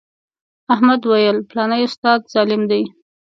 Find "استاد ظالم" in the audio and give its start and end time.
1.87-2.61